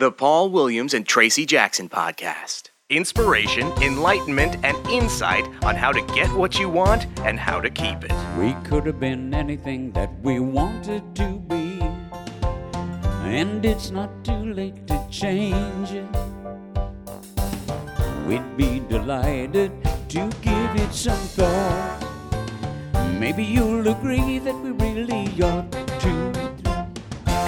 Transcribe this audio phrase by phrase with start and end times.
[0.00, 2.70] The Paul Williams and Tracy Jackson Podcast.
[2.88, 8.04] Inspiration, enlightenment, and insight on how to get what you want and how to keep
[8.04, 8.12] it.
[8.38, 11.80] We could have been anything that we wanted to be.
[13.24, 16.06] And it's not too late to change it.
[18.24, 19.72] We'd be delighted
[20.10, 22.06] to give it some thought.
[23.18, 26.88] Maybe you'll agree that we really ought to.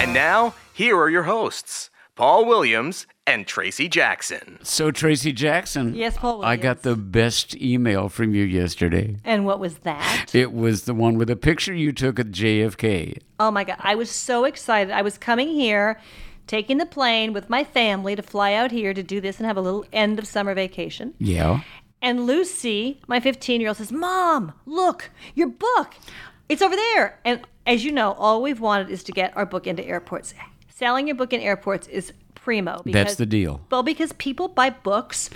[0.03, 1.90] And now, here are your hosts,
[2.21, 4.59] Paul Williams and Tracy Jackson.
[4.63, 5.95] So, Tracy Jackson.
[5.95, 9.17] Yes, Paul I got the best email from you yesterday.
[9.25, 10.35] And what was that?
[10.35, 13.23] It was the one with a picture you took at JFK.
[13.39, 13.79] Oh my God.
[13.81, 14.93] I was so excited.
[14.93, 15.99] I was coming here,
[16.47, 19.57] taking the plane with my family to fly out here to do this and have
[19.57, 21.15] a little end of summer vacation.
[21.17, 21.63] Yeah.
[22.03, 25.95] And Lucy, my 15 year old, says, Mom, look, your book.
[26.51, 27.19] It's over there.
[27.25, 30.35] And as you know, all we've wanted is to get our book into airports.
[30.81, 32.81] Selling your book in airports is primo.
[32.87, 33.61] That's the deal.
[33.71, 35.29] Well, because people buy books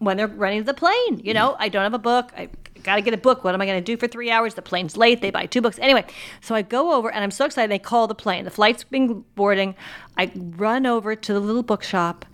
[0.00, 1.18] when they're running to the plane.
[1.24, 1.56] You know, mm.
[1.60, 2.30] I don't have a book.
[2.36, 2.50] I
[2.82, 3.42] got to get a book.
[3.42, 4.52] What am I going to do for three hours?
[4.52, 5.22] The plane's late.
[5.22, 5.78] They buy two books.
[5.78, 6.04] Anyway,
[6.42, 7.70] so I go over and I'm so excited.
[7.70, 8.44] They call the plane.
[8.44, 9.74] The flight's been boarding.
[10.18, 12.26] I run over to the little bookshop.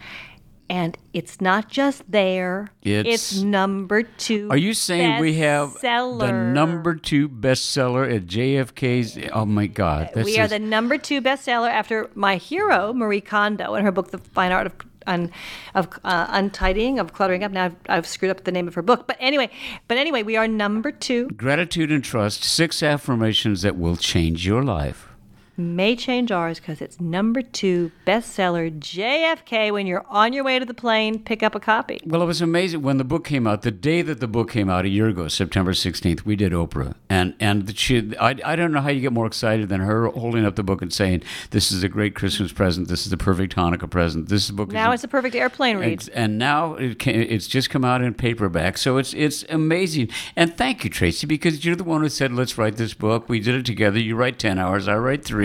[0.73, 2.71] And it's not just there.
[2.83, 4.49] It's- number two.
[4.51, 9.19] Are you saying we have the number two bestseller at JFK's?
[9.35, 10.09] Oh my God.
[10.17, 14.19] We are the number two bestseller after my hero Marie Kondo and her book, The
[14.19, 14.73] Fine Art of
[15.07, 15.31] un,
[15.75, 17.53] of uh, Untidying, of Cluttering Up.
[17.53, 19.51] Now I've, I've screwed up the name of her book, but anyway,
[19.89, 21.29] but anyway, we are number two.
[21.37, 25.12] Gratitude and trust, six affirmations that will change your life.
[25.57, 28.71] May change ours because it's number two bestseller.
[28.79, 29.73] JFK.
[29.73, 32.01] When you're on your way to the plane, pick up a copy.
[32.07, 33.63] Well, it was amazing when the book came out.
[33.63, 36.95] The day that the book came out a year ago, September 16th, we did Oprah.
[37.11, 40.45] And and she, I, I don't know how you get more excited than her holding
[40.47, 42.89] up the book and saying, This is a great Christmas present.
[42.89, 44.29] This is the perfect Hanukkah present.
[44.29, 46.09] This book Now a- it's a perfect airplane read.
[46.09, 50.09] And, and now it can, it's just come out in paperback, so it's it's amazing.
[50.37, 53.41] And thank you, Tracy, because you're the one who said, "Let's write this book." We
[53.41, 53.99] did it together.
[53.99, 55.42] You write ten hours, I write three,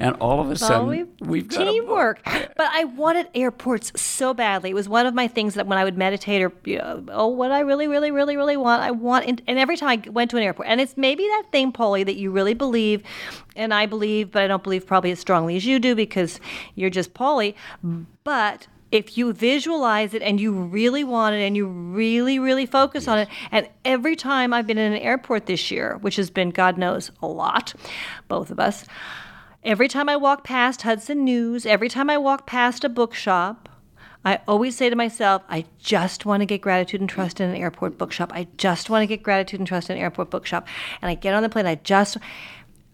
[0.00, 2.20] and all of a sudden we- we've a teamwork.
[2.56, 4.70] But I wanted airports so badly.
[4.70, 7.28] It was one of my things that when I would meditate or you know, oh,
[7.28, 9.24] what I really, really, really, really want, I want.
[9.26, 12.04] And, and every time I went to an airport, and it's maybe that thing, Polly,
[12.04, 13.02] that you really believe,
[13.56, 16.38] and I believe, but I don't believe probably as strongly as you do because
[16.74, 17.56] you're just Polly.
[18.24, 23.08] But if you visualize it and you really want it and you really, really focus
[23.08, 26.50] on it, and every time I've been in an airport this year, which has been,
[26.50, 27.72] God knows, a lot,
[28.28, 28.84] both of us,
[29.62, 33.68] every time I walk past Hudson News, every time I walk past a bookshop,
[34.24, 37.56] I always say to myself, I just want to get gratitude and trust in an
[37.56, 38.32] airport bookshop.
[38.34, 40.66] I just want to get gratitude and trust in an airport bookshop.
[41.00, 42.18] And I get on the plane, I just,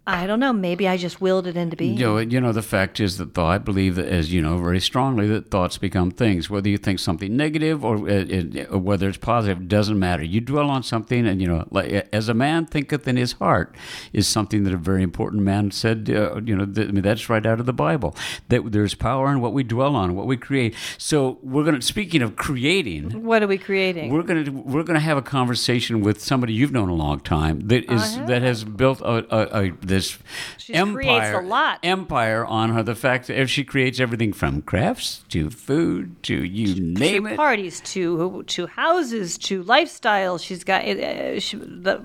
[0.08, 1.96] I don't know, maybe I just willed it into being.
[1.98, 4.56] You know, you know, the fact is that though I believe that, as you know,
[4.58, 6.48] very strongly that thoughts become things.
[6.48, 10.22] Whether you think something negative or, uh, or whether it's positive, doesn't matter.
[10.22, 13.74] You dwell on something, and you know, like as a man thinketh in his heart,
[14.12, 16.08] is something that a very important man said.
[16.08, 18.14] Uh, you know, th- I mean, that's right out of the Bible.
[18.48, 20.76] That there's power in what we dwell on, what we create.
[20.98, 21.82] So we're going to.
[21.82, 24.12] Speaking of creating, What are we creating?
[24.12, 27.90] we're gonna we're gonna have a conversation with somebody you've known a long time that
[27.90, 30.18] is that has built a, a, a this
[30.58, 31.78] She creates empire a lot.
[31.82, 32.82] empire on her.
[32.82, 37.30] The fact that if she creates everything from crafts to food to you name to
[37.30, 37.36] it.
[37.36, 40.38] parties, to to houses, to lifestyle.
[40.38, 42.02] She's got uh, she, the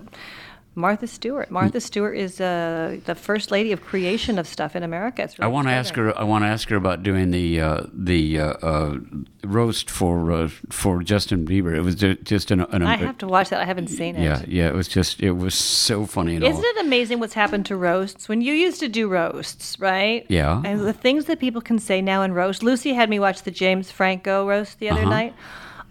[0.73, 1.51] Martha Stewart.
[1.51, 5.23] Martha Stewart is uh, the first lady of creation of stuff in America.
[5.23, 6.17] It's I want to ask her.
[6.17, 8.97] I want to ask her about doing the uh, the uh, uh,
[9.43, 11.75] roast for uh, for Justin Bieber.
[11.75, 12.61] It was just an.
[12.61, 13.59] an I have to watch that.
[13.59, 14.23] I haven't seen it.
[14.23, 14.67] yeah, yeah.
[14.69, 15.19] It was just.
[15.21, 16.37] It was so funny.
[16.37, 18.29] Isn't it amazing what's happened to roasts?
[18.29, 20.25] When you used to do roasts, right?
[20.29, 20.61] Yeah.
[20.63, 22.63] And the things that people can say now in roast.
[22.63, 24.99] Lucy had me watch the James Franco roast the Uh-huh.
[25.01, 25.33] other night.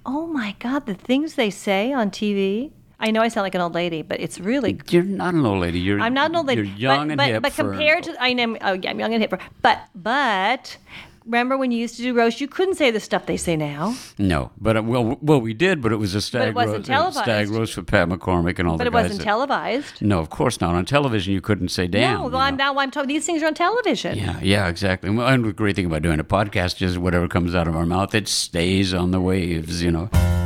[0.06, 2.70] Oh my God, the things they say on TV.
[3.00, 5.60] I know I sound like an old lady, but it's really You're not an old
[5.60, 5.80] lady.
[5.80, 6.00] You're.
[6.00, 6.68] I'm not an old lady.
[6.68, 7.42] You're young but, and but, hip.
[7.42, 9.40] But compared to, I am, oh yeah, I'm young and hip.
[9.62, 10.76] But, but,
[11.24, 13.96] remember when you used to do roast, you couldn't say the stuff they say now.
[14.18, 17.22] No, but uh, well, well, we did, but it was a stag wasn't roast, uh,
[17.22, 18.92] stag roast with Pat McCormick and all But the guys.
[18.92, 20.02] But it wasn't that- televised.
[20.02, 20.74] No, of course not.
[20.74, 23.08] On television, you couldn't say "damn." no, you well, I'm now I'm talking.
[23.08, 24.18] These things are on television.
[24.18, 25.08] Yeah, yeah, exactly.
[25.08, 28.14] And the great thing about doing a podcast is whatever comes out of our mouth,
[28.14, 29.82] it stays on the waves.
[29.82, 30.39] You know.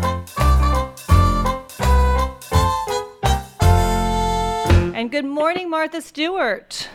[5.14, 6.88] Good morning, Martha Stewart.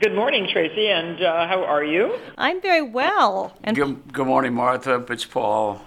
[0.00, 2.16] Good morning, Tracy, and uh, how are you?
[2.38, 3.52] I'm very well.
[3.64, 5.04] And Good, good morning, Martha.
[5.10, 5.82] It's Paul.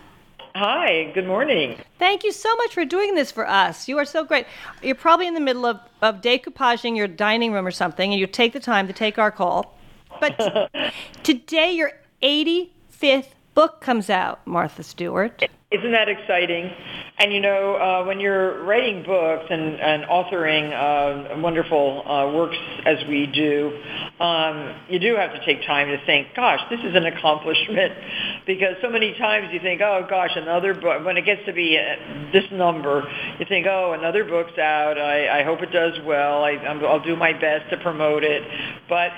[0.54, 1.78] Hi, good morning.
[1.98, 3.88] thank you so much for doing this for us.
[3.88, 4.48] You are so great.
[4.84, 8.28] You're probably in the middle of, of decoupaging your dining room or something, and you
[8.28, 9.78] take the time to take our call.
[10.20, 10.38] But
[10.74, 10.92] t-
[11.24, 15.42] today your 85th book comes out, Martha Stewart.
[15.72, 16.70] Isn't that exciting?
[17.18, 22.58] And you know, uh, when you're writing books and, and authoring uh, wonderful uh, works
[22.86, 23.72] as we do,
[24.20, 27.94] um, you do have to take time to think, gosh, this is an accomplishment.
[28.48, 31.06] Because so many times you think, oh gosh, another book.
[31.06, 33.04] When it gets to be uh, this number,
[33.40, 34.98] you think, oh, another book's out.
[34.98, 36.44] I, I hope it does well.
[36.44, 38.42] I, I'll do my best to promote it.
[38.90, 39.12] But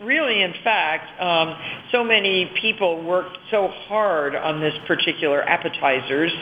[0.00, 1.56] really, in fact, um,
[1.90, 6.32] so many people worked so hard on this particular appetizers,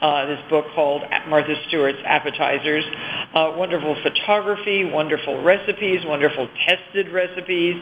[0.00, 2.84] uh, this book called Martha Stewart's Appetizers.
[3.34, 7.76] Uh, wonderful photography, wonderful recipes, wonderful tested recipes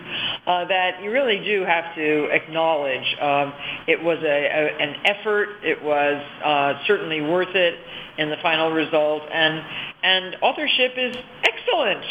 [0.47, 3.17] uh, that you really do have to acknowledge.
[3.21, 3.53] Um,
[3.87, 5.49] it was a, a, an effort.
[5.63, 7.79] It was uh, certainly worth it
[8.19, 9.65] in the final result, and
[10.03, 12.05] and authorship is excellent.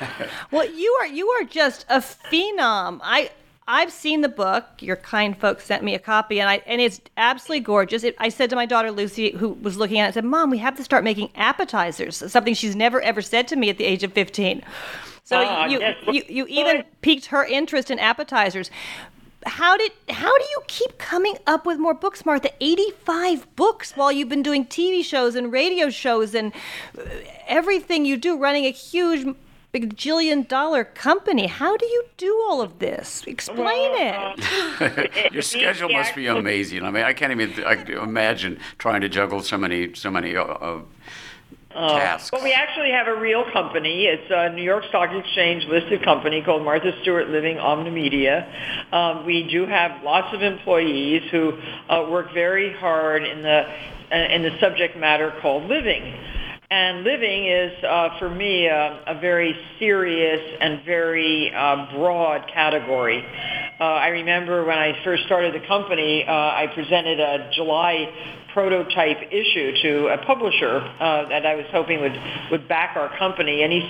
[0.50, 3.00] well, you are you are just a phenom.
[3.02, 3.30] I
[3.68, 4.64] I've seen the book.
[4.80, 8.02] Your kind folks sent me a copy, and I and it's absolutely gorgeous.
[8.04, 10.50] It, I said to my daughter Lucy, who was looking at it, I said, "Mom,
[10.50, 13.84] we have to start making appetizers." Something she's never ever said to me at the
[13.84, 14.62] age of fifteen.
[15.24, 15.96] So uh, you, yes.
[16.10, 18.70] you you even piqued her interest in appetizers
[19.46, 22.50] how did how do you keep coming up with more books martha?
[22.60, 26.52] 85 books while you've been doing tv shows and radio shows and
[26.98, 27.02] uh,
[27.46, 29.26] everything you do running a huge
[29.72, 31.46] bajillion dollar company.
[31.46, 33.22] How do you do all of this?
[33.26, 34.80] Explain well, it.
[34.80, 36.82] uh, your schedule must be amazing.
[36.82, 40.78] I mean i can't even I imagine trying to juggle so many so many uh,
[42.32, 44.06] Well, we actually have a real company.
[44.06, 48.92] It's a New York Stock Exchange listed company called Martha Stewart Living Omnimedia.
[48.92, 51.52] Um, we do have lots of employees who
[51.88, 53.66] uh, work very hard in the
[54.12, 56.12] uh, in the subject matter called living.
[56.72, 63.24] And living is, uh, for me, uh, a very serious and very uh, broad category.
[63.80, 68.12] Uh, I remember when I first started the company, uh, I presented a July
[68.52, 72.18] prototype issue to a publisher uh, that I was hoping would
[72.50, 73.80] would back our company, and he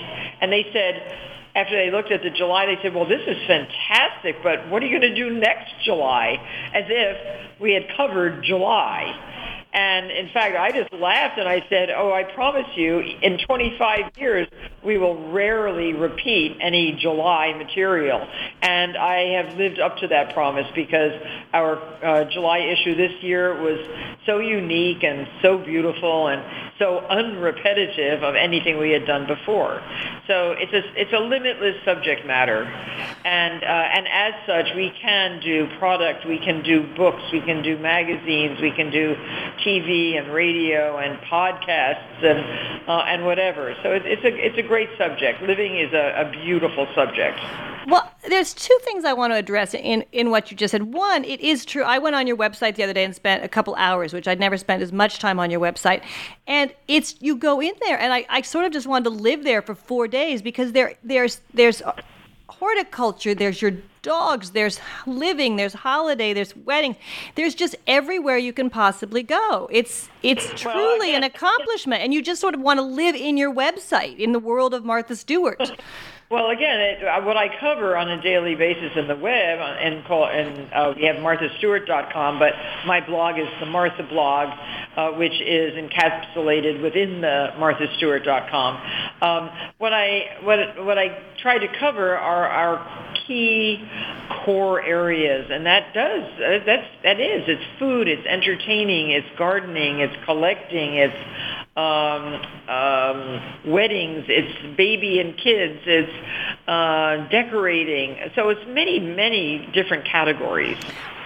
[0.41, 1.17] and they said
[1.55, 4.85] after they looked at the July, they said, well, this is fantastic, but what are
[4.85, 6.37] you going to do next July?
[6.73, 9.27] As if we had covered July.
[9.73, 14.11] And in fact, I just laughed and I said, oh, I promise you, in 25
[14.17, 14.47] years,
[14.83, 18.25] we will rarely repeat any July material.
[18.61, 21.13] And I have lived up to that promise because
[21.53, 23.79] our uh, July issue this year was
[24.25, 26.43] so unique and so beautiful and
[26.79, 29.83] so unrepetitive of anything we had done before.
[30.25, 32.63] So it's a, it's a limitless subject matter.
[33.23, 37.61] And, uh, and as such, we can do product, we can do books, we can
[37.61, 39.15] do magazines, we can do
[39.63, 43.75] TV and radio and podcasts and, uh, and whatever.
[43.83, 45.41] So it, it's, a, it's a great subject.
[45.41, 47.37] Living is a, a beautiful subject.
[47.87, 50.93] Well, there's two things I want to address in, in what you just said.
[50.93, 51.83] One, it is true.
[51.83, 54.39] I went on your website the other day and spent a couple hours, which I'd
[54.39, 56.03] never spent as much time on your website.
[56.47, 59.43] And it's you go in there, and I, I sort of just wanted to live
[59.43, 61.81] there for four days because there there's there's
[62.47, 66.95] horticulture, there's your dogs, there's living, there's holiday, there's wedding,
[67.35, 69.69] there's just everywhere you can possibly go.
[69.71, 73.37] It's it's truly well, an accomplishment, and you just sort of want to live in
[73.37, 75.71] your website in the world of Martha Stewart.
[76.31, 79.63] Well, again, it, uh, what I cover on a daily basis in the web, uh,
[79.63, 82.53] and, call, and uh, we have marthastewart.com, but
[82.85, 84.47] my blog is the Martha blog,
[84.95, 88.75] uh, which is encapsulated within the marthastewart.com.
[89.21, 93.87] Um, what I what what I try to cover are our key
[94.43, 99.99] core areas, and that does uh, that's that is it's food, it's entertaining, it's gardening,
[99.99, 101.15] it's collecting, it's
[101.77, 102.33] um,
[102.67, 106.11] um, weddings, it's baby and kids, it's
[106.67, 108.17] uh, decorating.
[108.35, 110.77] So it's many, many different categories.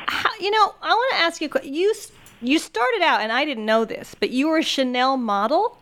[0.07, 1.49] How, you know, I want to ask you.
[1.63, 1.93] You
[2.41, 5.79] you started out, and I didn't know this, but you were a Chanel model.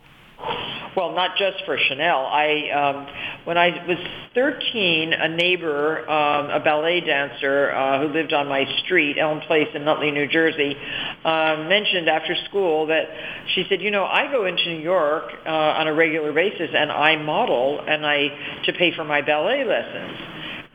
[0.95, 2.25] Well, not just for Chanel.
[2.25, 3.07] I, um,
[3.45, 3.97] when I was
[4.35, 9.69] 13, a neighbor, um, a ballet dancer uh, who lived on my street, Elm Place
[9.73, 10.75] in Nutley, New Jersey,
[11.25, 13.05] uh, mentioned after school that
[13.55, 16.91] she said, you know, I go into New York uh, on a regular basis and
[16.91, 20.17] I model and I to pay for my ballet lessons.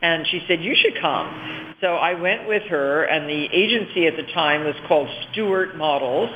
[0.01, 1.58] And she said, you should come.
[1.81, 6.29] So I went with her, and the agency at the time was called Stewart Models.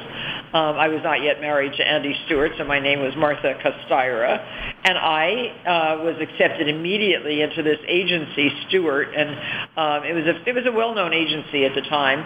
[0.54, 4.40] Um, I was not yet married to Andy Stewart, so my name was Martha Kostyra.
[4.86, 9.32] And I uh, was accepted immediately into this agency, Stewart, and
[9.76, 12.20] um, it was a it was a well-known agency at the time,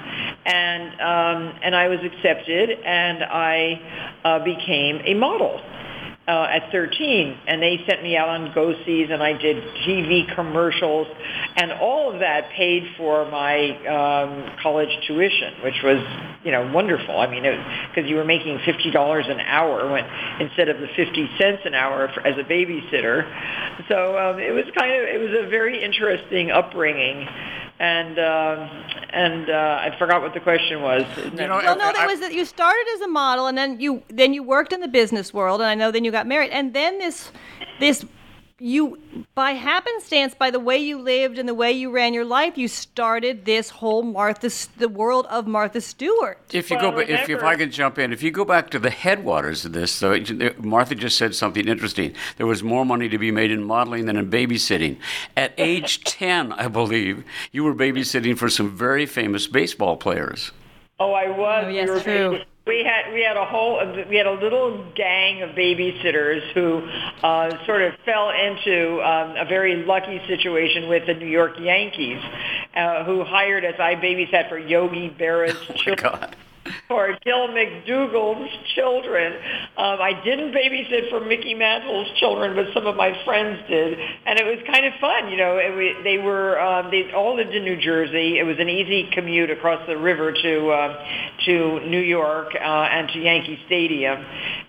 [0.46, 5.60] and um, and I was accepted, and I uh, became a model
[6.28, 11.08] uh, at 13, and they sent me out on go-sees, and I did TV commercials,
[11.56, 16.04] and all of that paid for my um, college tuition, which was,
[16.44, 17.18] you know, wonderful.
[17.18, 20.04] I mean, because you were making $50 an hour when
[20.42, 23.24] instead of the 50 cents an hour for, as a babysitter.
[23.88, 27.26] So um, it was kind of, it was a very interesting upbringing
[27.80, 28.68] and uh,
[29.12, 31.06] and uh, I forgot what the question was.
[31.18, 34.04] You know, well, no, that was that you started as a model, and then you
[34.10, 36.74] then you worked in the business world, and I know then you got married, and
[36.74, 37.32] then this
[37.80, 38.06] this
[38.60, 38.98] you
[39.36, 42.68] by happenstance by the way you lived and the way you ran your life you
[42.68, 46.40] started this whole martha the world of martha stewart.
[46.52, 48.80] If you well, go if, if i can jump in if you go back to
[48.80, 50.20] the headwaters of this so
[50.58, 52.16] martha just said something interesting.
[52.38, 54.98] There was more money to be made in modeling than in babysitting.
[55.36, 60.52] At age 10 i believe you were babysitting for some very famous baseball players.
[61.00, 61.66] Oh i was.
[61.68, 62.40] Oh, yes, true.
[62.68, 66.80] We had we had a whole we had a little gang of babysitters who
[67.24, 72.22] uh, sort of fell into um, a very lucky situation with the New York Yankees,
[72.76, 73.76] uh, who hired us.
[73.80, 76.34] I babysat for Yogi Berra's oh children
[76.88, 79.34] for Gil McDougald's children.
[79.78, 84.40] Um, I didn't babysit for Mickey Mantle's children, but some of my friends did, and
[84.40, 85.30] it was kind of fun.
[85.30, 88.40] You know, it, they were um, they all lived in New Jersey.
[88.40, 91.06] It was an easy commute across the river to uh,
[91.46, 94.24] to New York uh, and to Yankee Stadium,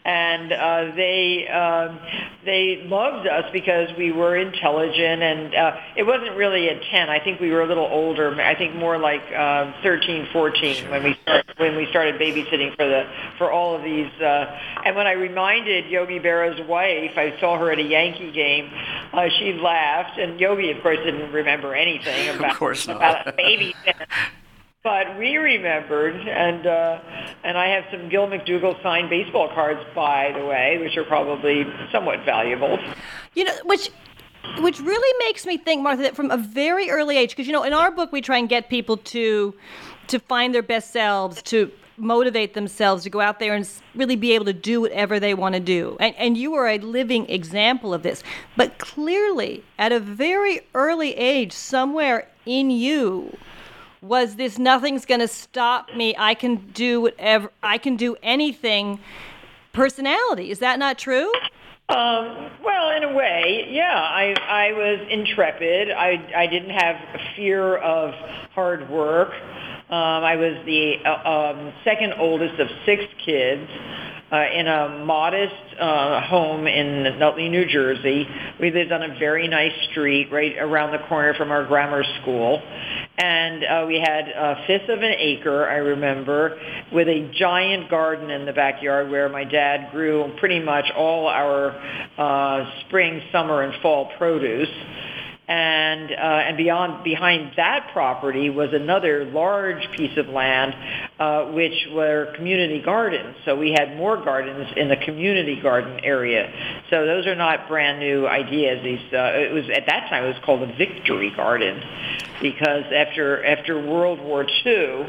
[0.04, 2.00] and uh, they um,
[2.44, 7.08] they loved us because we were intelligent, and uh, it wasn't really at ten.
[7.08, 8.34] I think we were a little older.
[8.40, 12.86] I think more like uh, 13, 14 when we started, when we started babysitting for
[12.86, 14.10] the for all of these.
[14.20, 18.70] Uh, and when I reminded Yogi Berra's wife, I saw her at a Yankee game.
[19.12, 22.96] Uh, she laughed, and Yogi, of course, didn't remember anything about, of course not.
[22.96, 23.74] about a baby.
[24.82, 27.00] but we remembered, and uh,
[27.44, 31.66] and I have some Gil McDougald signed baseball cards, by the way, which are probably
[31.92, 32.78] somewhat valuable.
[33.34, 33.90] You know, which
[34.60, 37.62] which really makes me think, Martha, that from a very early age, because you know,
[37.64, 39.54] in our book we try and get people to
[40.08, 44.32] to find their best selves, to motivate themselves to go out there and really be
[44.32, 45.96] able to do whatever they want to do.
[46.00, 48.22] And, and you are a living example of this.
[48.56, 53.36] But clearly, at a very early age, somewhere in you,
[54.00, 56.14] was this nothing's going to stop me.
[56.16, 59.00] I can do whatever, I can do anything
[59.72, 60.50] personality.
[60.50, 61.32] Is that not true?
[61.88, 63.94] Um, well, in a way, yeah.
[63.94, 65.90] I I was intrepid.
[65.90, 66.96] I I didn't have
[67.34, 68.12] fear of
[68.54, 69.32] hard work.
[69.90, 73.66] Um, I was the uh, um, second oldest of six kids
[74.30, 78.28] uh, in a modest uh, home in Nutley, New Jersey.
[78.60, 82.60] We lived on a very nice street right around the corner from our grammar school.
[83.16, 86.60] And uh, we had a fifth of an acre, I remember,
[86.92, 91.70] with a giant garden in the backyard where my dad grew pretty much all our
[92.18, 94.68] uh, spring, summer, and fall produce
[95.48, 100.76] and uh, and beyond behind that property was another large piece of land,
[101.18, 103.34] uh, which were community gardens.
[103.46, 106.52] So we had more gardens in the community garden area.
[106.90, 108.84] So those are not brand new ideas.
[108.84, 111.82] These uh, it was at that time it was called a victory garden,
[112.42, 115.06] because after after World War II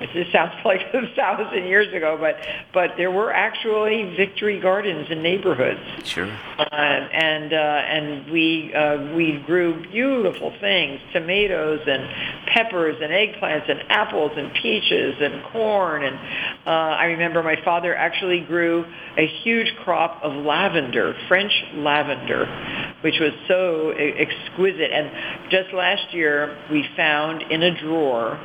[0.00, 2.36] this sounds like a thousand years ago, but
[2.72, 5.80] but there were actually victory gardens in neighborhoods.
[6.04, 6.30] Sure.
[6.58, 12.08] Uh, and uh, and we uh, we grew beautiful things: tomatoes and
[12.46, 16.04] peppers and eggplants and apples and peaches and corn.
[16.04, 16.16] And
[16.66, 18.84] uh, I remember my father actually grew
[19.16, 22.46] a huge crop of lavender, French lavender,
[23.04, 24.90] which was so exquisite.
[24.90, 28.38] And just last year, we found in a drawer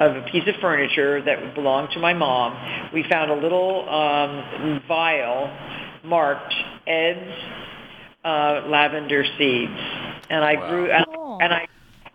[0.00, 2.90] of a piece of furniture that belonged to my mom.
[2.92, 5.56] We found a little um, vial
[6.02, 6.52] marked
[6.88, 7.30] Ed's
[8.24, 9.80] uh, lavender seeds,
[10.28, 10.70] and I wow.
[10.70, 11.06] grew and,
[11.42, 11.68] and I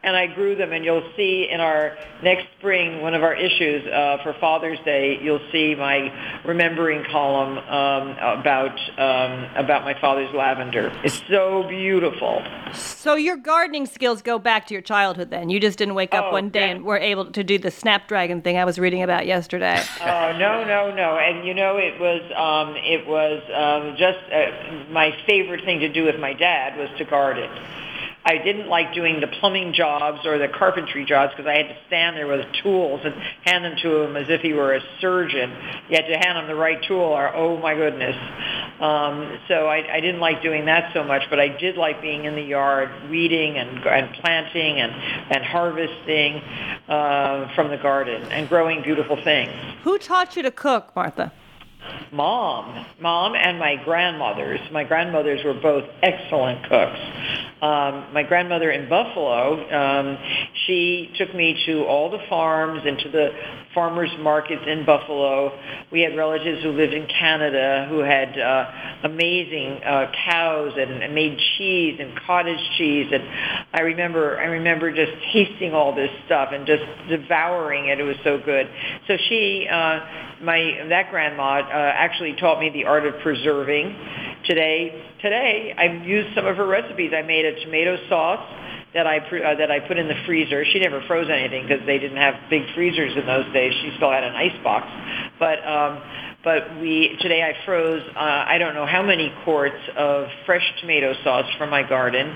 [0.06, 0.72] and I grew them.
[0.72, 5.20] And you'll see in our next spring, one of our issues uh, for Father's Day,
[5.22, 6.14] you'll see my
[6.46, 10.94] remembering column um, about um, about my father's lavender.
[11.04, 12.44] It's so beautiful.
[12.74, 15.32] So your gardening skills go back to your childhood.
[15.32, 17.72] Then you just didn't wake up oh, one day and were able to do the
[17.72, 19.84] snapdragon thing I was reading about yesterday.
[20.06, 21.18] Oh no no no!
[21.18, 25.90] And you know it was um, it was um, just uh, my favorite thing to
[25.90, 27.50] do with my dad was to garden.
[28.26, 31.78] I didn't like doing the plumbing jobs or the carpentry jobs because I had to
[31.86, 33.14] stand there with tools and
[33.44, 35.52] hand them to him as if he were a surgeon.
[35.90, 38.16] You had to hand him the right tool or, oh my goodness.
[38.82, 42.26] Um, so I, I didn't like doing that so much, but I did like being
[42.26, 44.92] in the yard, weeding and, and planting and,
[45.32, 46.42] and harvesting
[46.90, 49.52] uh, from the garden and growing beautiful things.
[49.84, 51.32] Who taught you to cook, Martha?
[52.12, 54.60] mom, mom and my grandmothers.
[54.72, 57.00] My grandmothers were both excellent cooks.
[57.66, 60.18] Um, my grandmother in Buffalo, um,
[60.68, 63.30] she took me to all the farms and to the
[63.74, 65.52] farmers markets in Buffalo.
[65.92, 68.72] We had relatives who lived in Canada who had uh,
[69.06, 73.12] amazing uh, cows and, and made cheese and cottage cheese.
[73.12, 73.24] And
[73.74, 78.00] I remember, I remember just tasting all this stuff and just devouring it.
[78.00, 78.70] It was so good.
[79.08, 80.00] So she, uh,
[80.42, 83.96] my that grandma, uh, actually taught me the art of preserving.
[84.46, 87.12] Today, today I used some of her recipes.
[87.16, 88.44] I made a tomato sauce
[88.94, 90.64] that I uh, that I put in the freezer.
[90.66, 93.74] She never froze anything because they didn't have big freezers in those days.
[93.82, 94.88] She still had an ice box,
[95.38, 96.02] but um,
[96.44, 101.14] but we today I froze uh, I don't know how many quarts of fresh tomato
[101.24, 102.28] sauce from my garden.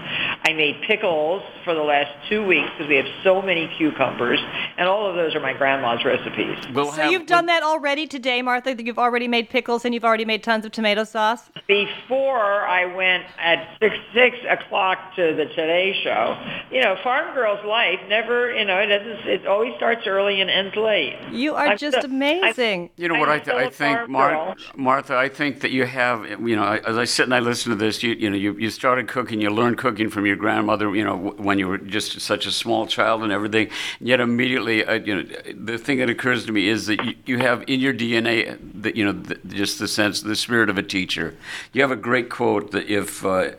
[0.50, 4.40] I made pickles for the last two weeks because we have so many cucumbers,
[4.78, 6.58] and all of those are my grandma's recipes.
[6.74, 8.74] We'll so have, you've done that already today, Martha.
[8.74, 11.52] That you've already made pickles and you've already made tons of tomato sauce.
[11.68, 16.36] Before I went at six six o'clock to the Today Show,
[16.72, 19.28] you know, farm girl's life never, you know, it doesn't.
[19.28, 21.16] It always starts early and ends late.
[21.32, 22.86] You are I'm just still, amazing.
[22.86, 26.28] I'm, you know what I, th- I think Mar- Martha, I think that you have,
[26.28, 28.72] you know, as I sit and I listen to this, you, you know, you, you
[28.72, 32.46] started cooking, you learned cooking from your grandmother, you know, when you were just such
[32.46, 33.70] a small child and everything.
[34.00, 37.38] Yet immediately, uh, you know, the thing that occurs to me is that you, you
[37.40, 40.84] have in your DNA, that you know, the, just the sense, the spirit of a
[40.84, 41.36] teacher.
[41.74, 43.52] You have a great quote that if uh,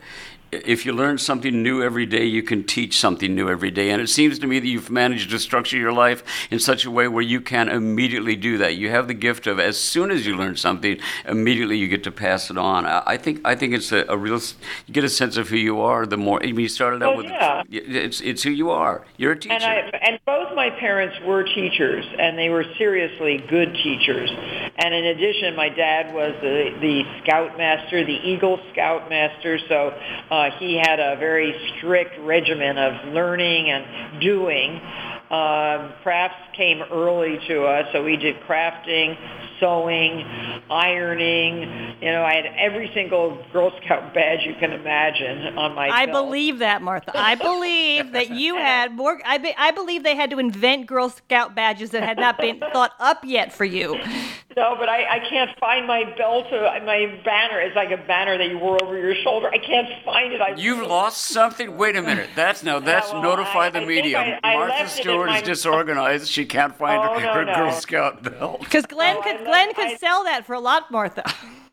[0.52, 3.90] if you learn something new every day, you can teach something new every day.
[3.90, 6.90] And it seems to me that you've managed to structure your life in such a
[6.90, 8.76] way where you can immediately do that.
[8.76, 12.10] You have the gift of, as soon as you learn something, immediately you get to
[12.10, 12.86] pass it on.
[12.86, 14.40] I think I think it's a, a real.
[14.86, 16.06] You get a sense of who you are.
[16.06, 17.62] The more I mean, you started out oh, with, yeah.
[17.68, 19.04] it's it's who you are.
[19.16, 19.54] You're a teacher.
[19.54, 24.30] And, I, and both my parents were teachers, and they were seriously good teachers.
[24.76, 29.58] And in addition, my dad was the the scout master, the Eagle Scout master.
[29.68, 29.94] So.
[30.40, 34.80] Uh, he had a very strict regimen of learning and doing.
[35.30, 39.16] Uh, crafts came early to us, so we did crafting,
[39.60, 40.24] sewing,
[40.70, 41.96] ironing.
[42.00, 45.88] You know, I had every single Girl Scout badge you can imagine on my.
[45.88, 46.26] I belt.
[46.26, 47.12] believe that, Martha.
[47.14, 49.20] I believe that you had more.
[49.24, 52.60] I, be, I believe they had to invent Girl Scout badges that had not been
[52.72, 53.98] thought up yet for you.
[54.56, 57.60] No, but I, I can't find my belt, uh, my banner.
[57.60, 59.48] It's like a banner that you wore over your shoulder.
[59.48, 60.40] I can't find it.
[60.40, 61.76] I You've lost something?
[61.76, 62.30] Wait a minute.
[62.34, 64.40] That's no, that's yeah, well, notify I, the I media.
[64.42, 66.28] I, Martha Stewart is disorganized.
[66.28, 67.54] She can't find oh, her, no, her no.
[67.54, 68.60] Girl Scout belt.
[68.70, 71.22] Because Glenn could Glenn could sell that for a lot, Martha.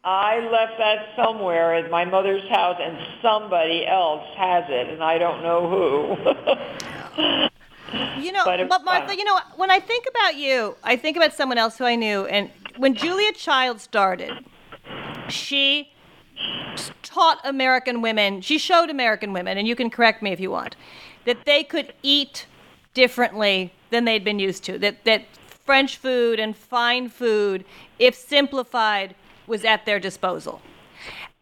[0.04, 5.18] I left that somewhere at my mother's house, and somebody else has it, and I
[5.18, 7.48] don't know who.
[8.20, 9.18] You know, but, but Martha, fun.
[9.18, 12.26] you know, when I think about you, I think about someone else who I knew,
[12.26, 14.44] and when Julia Child started,
[15.30, 15.94] she
[17.02, 20.76] taught American women, she showed American women, and you can correct me if you want,
[21.26, 22.46] that they could eat
[22.94, 24.78] differently than they'd been used to.
[24.78, 25.24] That that
[25.68, 27.66] French food and fine food,
[28.00, 29.14] if simplified,
[29.46, 30.62] was at their disposal.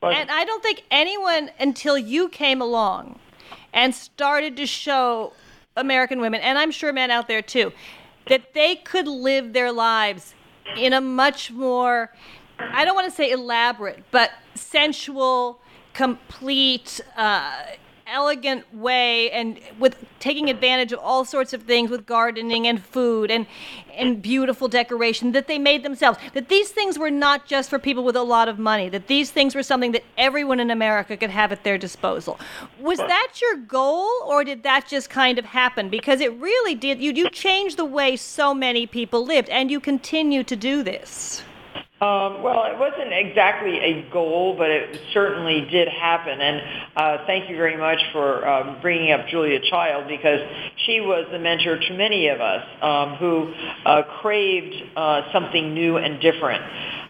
[0.02, 3.20] But, and I don't think anyone until you came along
[3.72, 5.34] and started to show
[5.78, 7.72] American women, and I'm sure men out there too,
[8.28, 10.34] that they could live their lives
[10.76, 12.12] in a much more,
[12.60, 15.62] I don't want to say elaborate, but sensual,
[15.94, 17.64] complete, uh,
[18.08, 23.32] elegant way and with taking advantage of all sorts of things with gardening and food
[23.32, 23.48] and
[23.96, 26.20] and beautiful decoration that they made themselves.
[26.34, 28.89] That these things were not just for people with a lot of money.
[28.89, 32.39] That these things were something that everyone in America could have at their disposal.
[32.80, 35.89] Was that your goal or did that just kind of happen?
[35.89, 39.80] Because it really did you you changed the way so many people lived and you
[39.80, 41.41] continue to do this
[42.02, 46.42] um, well, it wasn't exactly a goal, but it certainly did happen.
[46.42, 46.62] And
[46.94, 50.42] uh, thank you very much for um, bringing up Julia Child because
[50.86, 53.54] she was the mentor to many of us um, who
[53.86, 56.64] uh, craved uh, something new and different.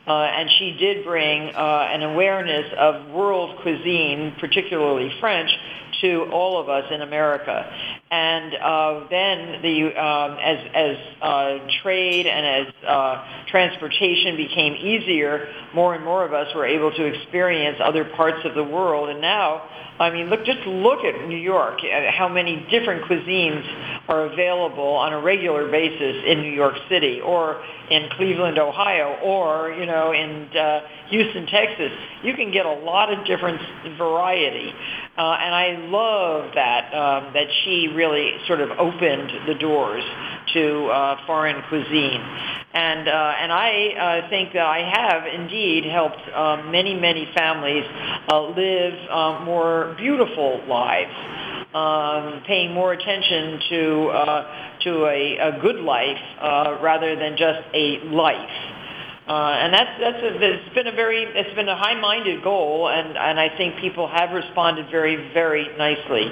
[0.08, 5.50] Uh, and she did bring uh, an awareness of world cuisine, particularly French,
[6.06, 7.66] to all of us in America.
[8.12, 15.48] And uh, then the um, as as uh, trade and as uh, transportation became easier,
[15.74, 19.10] more and more of us were able to experience other parts of the world.
[19.10, 19.64] And now,
[20.00, 21.80] I mean, look just look at New York.
[21.80, 23.66] Uh, how many different cuisines
[24.08, 29.72] are available on a regular basis in New York City, or in Cleveland, Ohio, or
[29.72, 31.92] you know in uh, Houston, Texas.
[32.24, 33.60] You can get a lot of different
[33.98, 34.74] variety,
[35.18, 40.04] uh, and I love that um, that she really sort of opened the doors
[40.54, 42.22] to uh, foreign cuisine.
[42.74, 47.86] And, uh, and I uh, think that I have indeed helped uh, many, many families
[48.30, 51.14] uh, live uh, more beautiful lives,
[51.74, 57.60] um, paying more attention to, uh, to a, a good life uh, rather than just
[57.74, 58.75] a life.
[59.28, 63.18] Uh, and that's that's a, it's been a very it's been a high-minded goal, and
[63.18, 66.30] and I think people have responded very very nicely.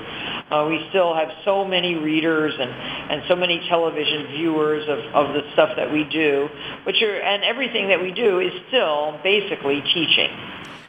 [0.52, 5.34] Uh, we still have so many readers and and so many television viewers of of
[5.34, 6.48] the stuff that we do,
[6.84, 10.30] which are and everything that we do is still basically teaching.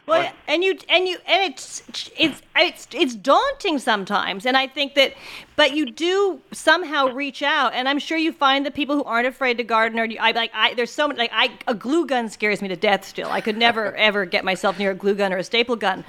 [0.07, 1.81] Well, and you and you and it's
[2.15, 5.13] it's it's it's daunting sometimes, and I think that,
[5.55, 9.27] but you do somehow reach out, and I'm sure you find the people who aren't
[9.27, 12.29] afraid to garden or I like I there's so many like I a glue gun
[12.29, 13.03] scares me to death.
[13.03, 16.05] Still, I could never ever get myself near a glue gun or a staple gun.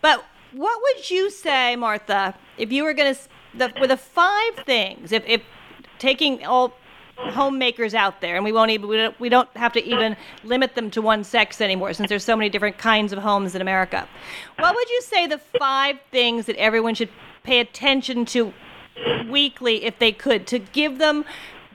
[0.00, 3.20] But what would you say, Martha, if you were going to
[3.54, 5.42] the with the five things if if
[5.98, 6.74] taking all
[7.16, 10.74] homemakers out there, and we won't even we don't, we don't have to even limit
[10.74, 14.08] them to one sex anymore, since there's so many different kinds of homes in America.
[14.58, 17.10] What would you say the five things that everyone should
[17.42, 18.52] pay attention to
[19.28, 21.24] weekly, if they could, to give them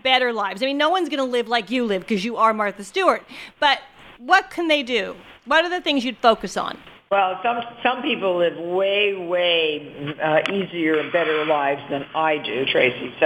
[0.04, 0.62] better lives?
[0.62, 3.24] I mean, no one's going to live like you live because you are Martha Stewart,
[3.60, 3.80] but
[4.18, 5.16] what can they do?
[5.46, 6.78] What are the things you'd focus on?
[7.12, 12.68] Well, some some people live way way uh, easier and better lives than I do,
[12.68, 13.12] Tracy.
[13.20, 13.26] So,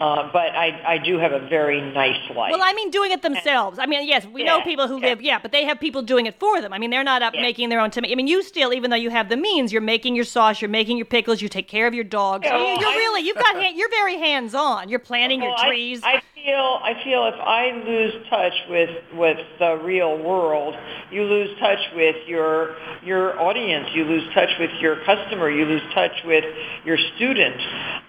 [0.00, 2.50] uh, but I I do have a very nice life.
[2.50, 3.78] Well, I mean, doing it themselves.
[3.78, 5.10] I mean, yes, we yeah, know people who yeah.
[5.10, 6.72] live, yeah, but they have people doing it for them.
[6.72, 7.42] I mean, they're not up yeah.
[7.42, 8.12] making their own tomato.
[8.12, 10.68] I mean, you still, even though you have the means, you're making your sauce, you're
[10.68, 12.44] making your pickles, you take care of your dogs.
[12.44, 14.88] you, are really, you've got, you're very hands on.
[14.88, 16.00] You're planting well, your trees.
[16.02, 20.74] I, I feel I feel if I lose touch with with the real world,
[21.10, 25.82] you lose touch with your your audience, you lose touch with your customer, you lose
[25.94, 26.44] touch with
[26.84, 27.56] your student,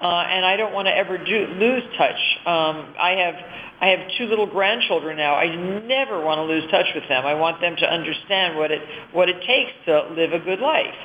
[0.02, 2.20] uh, and I don't want to ever do lose touch.
[2.46, 3.36] Um, I have
[3.82, 5.36] I have two little grandchildren now.
[5.36, 7.26] I never want to lose touch with them.
[7.26, 10.96] I want them to understand what it what it takes to live a good life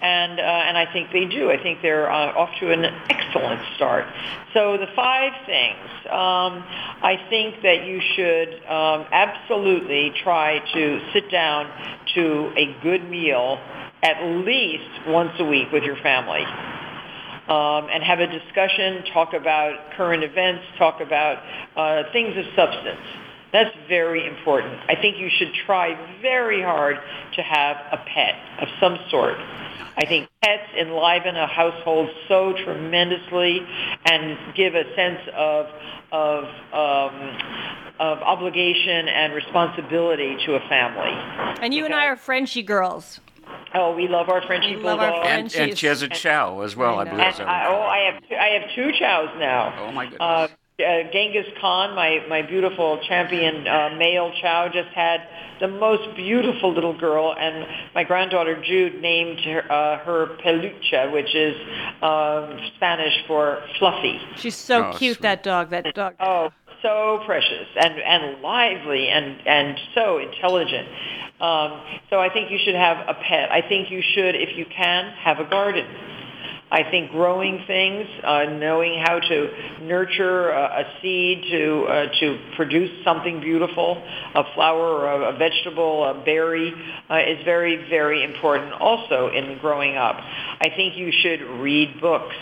[0.00, 1.50] and uh, and I think they do.
[1.50, 4.04] I think they're uh, off to an excellent start.
[4.52, 6.62] So the five things, um,
[7.02, 11.70] I think that you should um, absolutely try to sit down
[12.14, 13.58] to a good meal
[14.02, 16.44] at least once a week with your family.
[17.48, 21.38] Um, and have a discussion, talk about current events, talk about
[21.76, 22.98] uh, things of substance.
[23.52, 24.80] That's very important.
[24.88, 26.96] I think you should try very hard
[27.36, 29.38] to have a pet of some sort.
[29.96, 33.60] I think pets enliven a household so tremendously
[34.04, 35.66] and give a sense of
[36.12, 37.38] of um,
[37.98, 41.12] of obligation and responsibility to a family.
[41.62, 43.20] And you because, and I are Frenchie girls.
[43.74, 46.76] Oh, we love our Frenchie we love our and, and she has a chow as
[46.76, 47.20] well, I, I believe.
[47.20, 49.88] I, oh, I have two, I have two chows now.
[49.88, 50.20] Oh my goodness.
[50.20, 50.48] Uh,
[50.78, 55.22] uh, Genghis Khan, my my beautiful champion uh, male chow, just had
[55.58, 61.34] the most beautiful little girl, and my granddaughter Jude named her, uh, her Pelucha, which
[61.34, 61.56] is
[62.02, 64.20] um, Spanish for fluffy.
[64.36, 65.22] She's so oh, cute, sweet.
[65.22, 65.70] that dog.
[65.70, 66.14] That dog.
[66.20, 66.50] Oh,
[66.82, 70.88] so precious and and lively and and so intelligent.
[71.40, 73.52] Um, so I think you should have a pet.
[73.52, 75.86] I think you should, if you can, have a garden.
[76.70, 79.48] I think growing things, uh, knowing how to
[79.82, 84.02] nurture a, a seed to uh, to produce something beautiful,
[84.34, 86.72] a flower or a, a vegetable, a berry,
[87.08, 88.72] uh, is very very important.
[88.72, 92.34] Also in growing up, I think you should read books.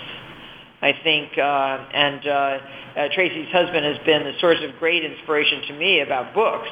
[0.84, 5.62] I think, uh, and uh, uh, Tracy's husband has been the source of great inspiration
[5.68, 6.68] to me about books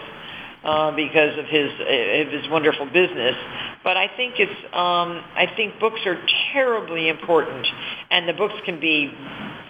[0.64, 3.34] uh, because of his of his wonderful business.
[3.82, 6.22] But I think it's um, I think books are
[6.52, 7.66] terribly important,
[8.10, 9.10] and the books can be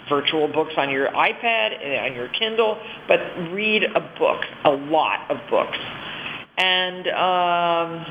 [0.08, 3.20] virtual books on your iPad uh, on your Kindle, but
[3.52, 5.78] read a book, a lot of books.
[6.58, 8.06] And um,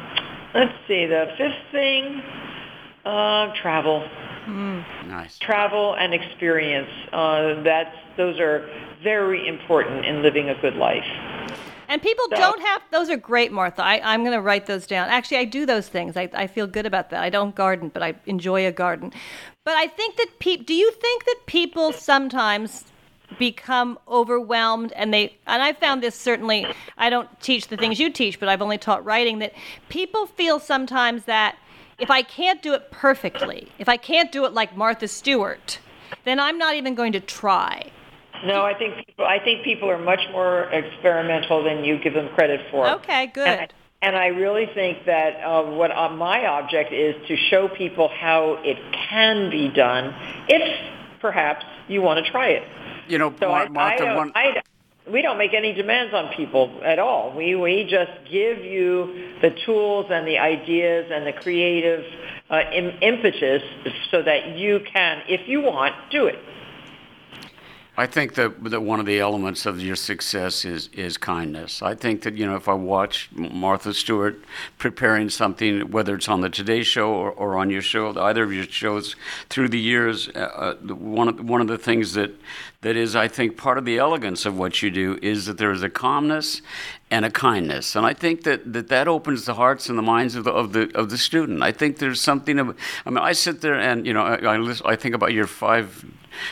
[0.56, 2.22] let's see, the fifth thing,
[3.04, 4.08] uh, travel.
[4.46, 4.84] Mm.
[5.08, 5.38] Nice.
[5.38, 6.90] Travel and experience.
[7.14, 8.70] Uh, that's those are
[9.04, 11.06] very important in living a good life.
[11.92, 12.38] And people so.
[12.38, 13.84] don't have, those are great, Martha.
[13.84, 15.10] I, am going to write those down.
[15.10, 16.16] Actually, I do those things.
[16.16, 17.22] I, I feel good about that.
[17.22, 19.12] I don't garden, but I enjoy a garden.
[19.66, 22.86] But I think that people, do you think that people sometimes
[23.40, 28.10] become overwhelmed and they and I found this certainly I don't teach the things you
[28.10, 29.54] teach but I've only taught writing that
[29.88, 31.56] people feel sometimes that
[32.02, 35.80] if I can't do it perfectly if I can't do it like Martha Stewart
[36.26, 37.92] then I'm not even going to try
[38.44, 42.30] no, I think people, I think people are much more experimental than you give them
[42.34, 42.90] credit for.
[42.90, 43.48] Okay, good.
[43.48, 43.68] And I,
[44.02, 48.58] and I really think that uh, what uh, my object is to show people how
[48.64, 48.78] it
[49.10, 50.16] can be done
[50.48, 52.64] if perhaps you want to try it.
[53.08, 54.62] You know, so Mar- Martha, I, I, one, I,
[55.12, 57.36] we don't make any demands on people at all.
[57.36, 62.04] We we just give you the tools and the ideas and the creative
[62.50, 63.64] uh, Im- impetus
[64.12, 66.40] so that you can, if you want, do it.
[68.02, 71.84] I think that, that one of the elements of your success is, is kindness.
[71.84, 74.44] I think that, you know, if I watch Martha Stewart
[74.80, 78.52] preparing something, whether it's on the Today Show or, or on your show, either of
[78.52, 79.16] your shows
[79.50, 82.32] through the years, uh, uh one, of, one of the things that,
[82.82, 85.72] that is, I think, part of the elegance of what you do is that there
[85.72, 86.64] is a calmness
[87.12, 87.96] and a kindness.
[87.96, 90.74] And I think that that, that opens the hearts and the minds of the, of
[90.74, 91.62] the of the student.
[91.62, 94.76] I think there's something of, I mean, I sit there and, you know, I, I,
[94.86, 96.04] I think about your five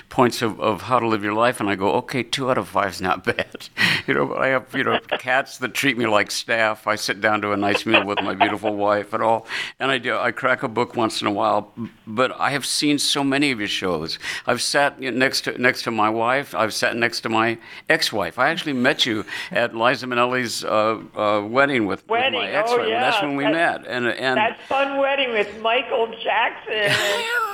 [0.09, 2.67] points of, of how to live your life, and I go, okay, two out of
[2.67, 3.69] five is not bad.
[4.07, 6.87] you know, I have you know cats that treat me like staff.
[6.87, 9.47] I sit down to a nice meal with my beautiful wife and all,
[9.79, 10.17] and I do.
[10.17, 11.73] I crack a book once in a while,
[12.05, 14.19] but I have seen so many of your shows.
[14.45, 16.55] I've sat next to next to my wife.
[16.55, 18.39] I've sat next to my ex-wife.
[18.39, 22.33] I actually met you at Liza Minnelli's uh, uh, wedding with, wedding.
[22.33, 22.79] with my ex-wife.
[22.81, 22.99] Oh, yeah.
[22.99, 23.87] That's when we that's, met.
[23.87, 26.95] And and that fun wedding with Michael Jackson.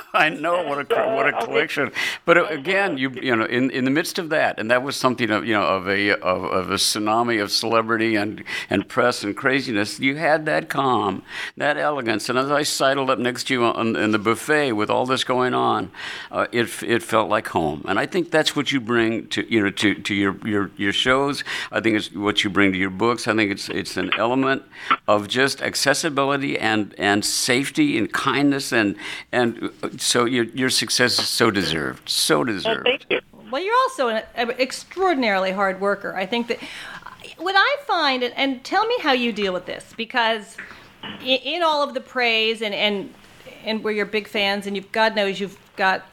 [0.14, 1.92] I know what a what a collection.
[2.24, 4.96] But uh, again, you you know, in, in the midst of that, and that was
[4.96, 9.22] something of you know of a of, of a tsunami of celebrity and and press
[9.22, 10.00] and craziness.
[10.00, 11.22] You had that calm,
[11.56, 14.90] that elegance, and as I sidled up next to you on, in the buffet with
[14.90, 15.90] all this going on,
[16.30, 17.84] uh, it it felt like home.
[17.86, 20.92] And I think that's what you bring to you know to, to your, your your
[20.92, 21.44] shows.
[21.70, 23.28] I think it's what you bring to your books.
[23.28, 24.62] I think it's it's an element
[25.08, 28.96] of just accessibility and and safety and kindness and
[29.32, 32.84] and uh, so your your success is so deserved, so deserved.
[32.84, 33.20] Well, thank you.
[33.50, 36.16] Well, you're also an, an extraordinarily hard worker.
[36.16, 36.58] I think that
[37.38, 40.56] what I find, and, and tell me how you deal with this, because
[41.20, 43.14] in, in all of the praise and and
[43.64, 46.04] and we're your big fans, and you've God knows you've got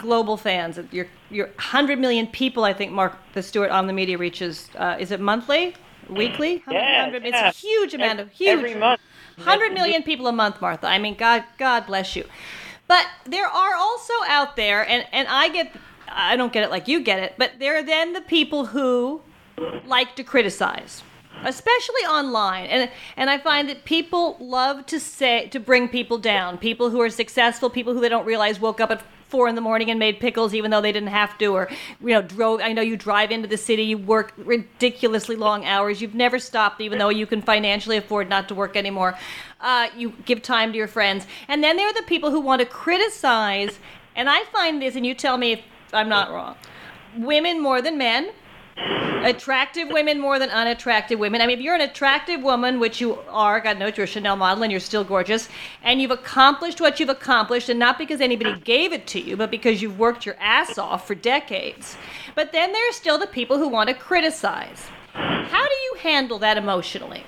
[0.00, 0.78] global fans.
[0.90, 2.64] You're you're 100 million people.
[2.64, 4.68] I think Mark the Stewart on the media reaches.
[4.76, 5.74] Uh, is it monthly,
[6.08, 6.62] weekly?
[6.70, 7.48] Yeah, It's yeah.
[7.48, 8.58] a huge amount of huge.
[8.58, 9.00] Every month.
[9.36, 10.86] 100 million people a month, Martha.
[10.86, 12.24] I mean, God, God bless you.
[12.88, 15.72] But there are also out there, and, and I get,
[16.08, 19.22] I don't get it like you get it, but there are then the people who
[19.84, 21.02] like to criticize,
[21.44, 22.66] especially online.
[22.66, 26.58] And, and I find that people love to say, to bring people down.
[26.58, 29.02] People who are successful, people who they don't realize woke up at
[29.36, 31.68] four in the morning and made pickles even though they didn't have to or
[32.00, 36.00] you know drove i know you drive into the city you work ridiculously long hours
[36.00, 39.16] you've never stopped even though you can financially afford not to work anymore.
[39.60, 41.26] Uh, you give time to your friends.
[41.48, 43.78] And then there are the people who want to criticize
[44.16, 45.60] and i find this and you tell me if
[45.92, 46.56] i'm not wrong
[47.16, 48.30] women more than men
[48.76, 51.40] attractive women more than unattractive women.
[51.40, 54.36] I mean, if you're an attractive woman, which you are, God knows you're a Chanel
[54.36, 55.48] model and you're still gorgeous,
[55.82, 59.50] and you've accomplished what you've accomplished, and not because anybody gave it to you, but
[59.50, 61.96] because you've worked your ass off for decades.
[62.34, 64.86] But then there are still the people who want to criticize.
[65.12, 67.24] How do you handle that emotionally?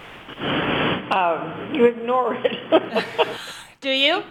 [1.11, 3.05] Um, you ignore it.
[3.81, 4.23] Do you?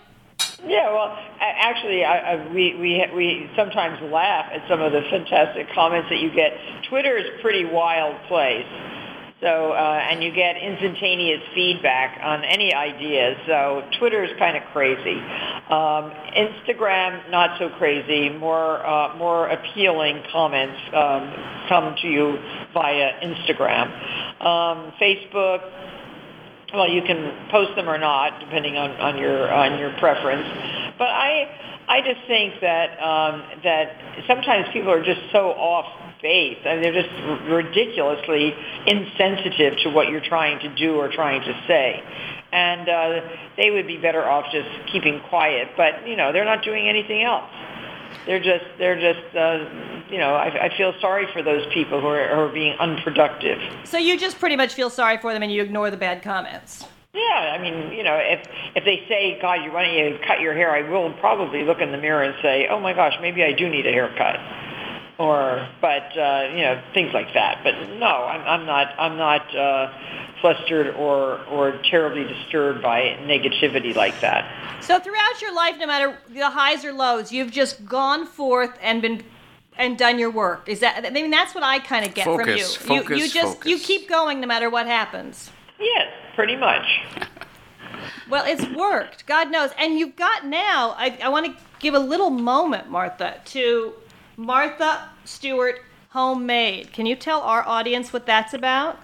[0.65, 5.67] Yeah, well, actually, I, I, we we we sometimes laugh at some of the fantastic
[5.73, 6.51] comments that you get.
[6.89, 8.65] Twitter is a pretty wild place,
[9.39, 13.37] so uh, and you get instantaneous feedback on any ideas.
[13.45, 15.19] So Twitter is kind of crazy.
[15.69, 18.29] Um, Instagram not so crazy.
[18.29, 21.33] More uh, more appealing comments um,
[21.69, 22.39] come to you
[22.73, 23.87] via Instagram.
[24.41, 25.61] Um, Facebook
[26.73, 30.47] well, you can post them or not, depending on, on your on your preference.
[30.97, 31.47] But I
[31.87, 35.85] I just think that um, that sometimes people are just so off
[36.21, 36.57] base.
[36.65, 38.53] I mean, they're just r- ridiculously
[38.85, 42.03] insensitive to what you're trying to do or trying to say.
[42.51, 43.19] And uh,
[43.55, 45.69] they would be better off just keeping quiet.
[45.77, 47.49] But you know, they're not doing anything else.
[48.25, 49.65] They're just they're just uh,
[50.09, 53.59] you know I, I feel sorry for those people who are, who are being unproductive.
[53.85, 56.85] So you just pretty much feel sorry for them and you ignore the bad comments.
[57.13, 60.53] Yeah, I mean, you know, if if they say, "God, you want to cut your
[60.53, 63.53] hair," I will probably look in the mirror and say, "Oh my gosh, maybe I
[63.53, 64.37] do need a haircut,"
[65.17, 67.61] or, but uh, you know, things like that.
[67.63, 68.93] But no, I'm, I'm not.
[68.99, 69.91] I'm not uh,
[70.41, 74.83] flustered or or terribly disturbed by negativity like that.
[74.83, 79.01] So throughout your life, no matter the highs or lows, you've just gone forth and
[79.01, 79.23] been
[79.77, 80.69] and done your work.
[80.69, 81.05] Is that?
[81.05, 83.01] I mean, that's what I kind of get Focus, from you.
[83.01, 85.49] focus, you, you just you keep going no matter what happens.
[85.79, 86.85] Yes, pretty much.
[88.29, 89.25] Well, it's worked.
[89.25, 89.71] God knows.
[89.77, 90.95] And you've got now.
[90.97, 93.93] I, I want to give a little moment, Martha, to
[94.37, 96.93] Martha Stewart Homemade.
[96.93, 98.99] Can you tell our audience what that's about?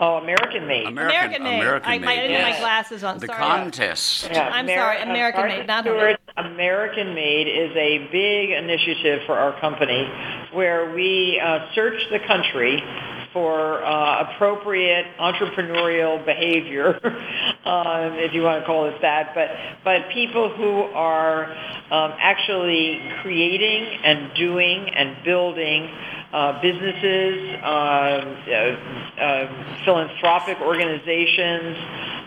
[0.00, 0.86] Oh, American made.
[0.86, 1.60] American, American made.
[1.60, 3.18] American I, my, I didn't have my glasses on.
[3.18, 3.38] The sorry.
[3.38, 4.28] contest.
[4.30, 9.20] Yeah, I'm Ameri- sorry, American Martha made, not Stewart American Made is a big initiative
[9.26, 10.08] for our company
[10.52, 12.82] where we uh, search the country
[13.32, 17.00] for uh, appropriate entrepreneurial behavior,
[17.64, 19.48] um, if you want to call it that, but
[19.84, 21.50] but people who are
[21.90, 25.88] um, actually creating and doing and building
[26.32, 31.76] uh, businesses, uh, uh, uh, philanthropic organizations,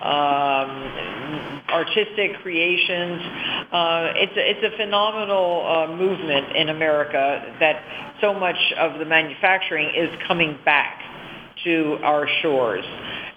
[0.01, 3.21] um, artistic creations.
[3.71, 7.81] Uh, it's a, it's a phenomenal uh, movement in America that
[8.21, 11.01] so much of the manufacturing is coming back
[11.63, 12.85] to our shores.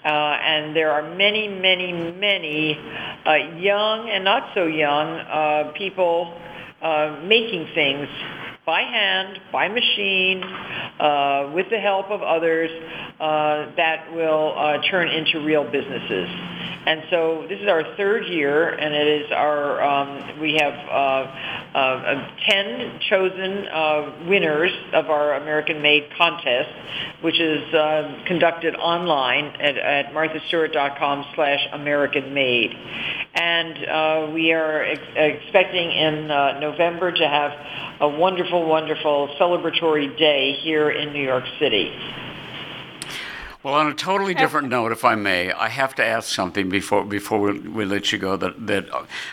[0.05, 2.79] Uh, and there are many, many, many
[3.27, 6.39] uh, young and not so young uh, people
[6.83, 8.07] uh, making things
[8.69, 12.71] by hand, by machine, uh, with the help of others
[13.19, 16.29] uh, that will uh, turn into real businesses.
[16.85, 21.79] And so this is our third year, and it is our um, we have uh,
[21.79, 26.69] uh, ten chosen uh, winners of our American Made contest,
[27.23, 27.63] which is
[28.27, 32.75] conducted online at, at marthastewart.com slash American Made.
[33.35, 37.53] And we are ex- expecting in November to have
[38.01, 41.93] a wonderful, wonderful celebratory day here in New York City.
[43.63, 47.05] Well, on a totally different note, if I may, I have to ask something before
[47.05, 48.37] before we, we let you go.
[48.37, 48.89] That that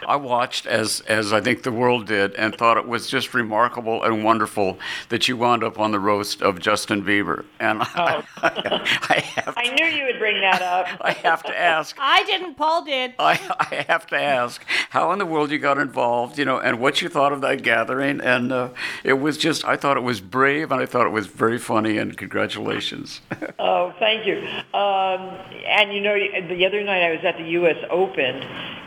[0.07, 4.03] I watched as as I think the world did, and thought it was just remarkable
[4.03, 7.45] and wonderful that you wound up on the roast of Justin Bieber.
[7.59, 10.87] And I, I, have I knew you would bring that up.
[11.01, 11.95] I have to ask.
[11.99, 12.55] I didn't.
[12.55, 13.13] Paul did.
[13.19, 16.79] I, I have to ask how in the world you got involved, you know, and
[16.79, 18.21] what you thought of that gathering.
[18.21, 18.69] And uh,
[19.03, 21.97] it was just, I thought it was brave and I thought it was very funny.
[21.97, 23.21] And congratulations.
[23.59, 24.37] Oh, thank you.
[24.77, 25.35] Um,
[25.67, 26.15] and you know,
[26.47, 27.77] the other night I was at the U.S.
[27.89, 28.41] Open,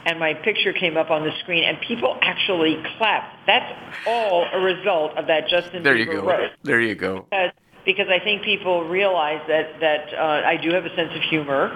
[0.06, 3.46] and my picture came up on the screen, and people actually clapped.
[3.46, 3.72] That's
[4.06, 6.24] all a result of that Justin there you go.
[6.24, 6.54] roast.
[6.62, 7.26] There you go.
[7.30, 7.52] Because,
[7.88, 11.72] because I think people realize that that uh, I do have a sense of humor.